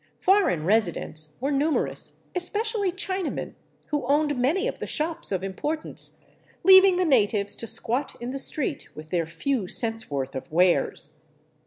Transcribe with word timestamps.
Foreign 0.19 0.65
residents 0.65 1.37
were 1.39 1.51
numerous, 1.51 2.23
especially 2.35 2.91
Chinamen, 2.91 3.53
who 3.89 4.03
owned 4.07 4.35
many 4.35 4.67
of 4.67 4.79
the 4.79 4.87
shops 4.87 5.31
of 5.31 5.43
importance, 5.43 6.25
leaving 6.63 6.95
the 6.95 7.05
natives 7.05 7.55
to 7.55 7.67
squat 7.67 8.15
in 8.19 8.31
the 8.31 8.39
street 8.39 8.87
with 8.95 9.11
their 9.11 9.27
few 9.27 9.67
cents' 9.67 10.09
worth 10.09 10.33
of 10.33 10.51
wares. 10.51 11.17